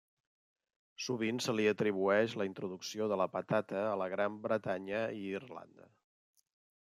Sovint 1.07 1.41
se 1.47 1.53
li 1.57 1.67
atribueix 1.71 2.33
la 2.41 2.47
introducció 2.49 3.09
de 3.11 3.21
la 3.23 3.27
patata 3.35 3.83
a 3.91 3.95
la 4.03 4.07
Gran 4.15 4.39
Bretanya 4.47 5.03
i 5.19 5.23
Irlanda. 5.41 5.87